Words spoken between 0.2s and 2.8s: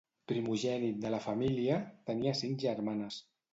Primogènit de la família, tenia cinc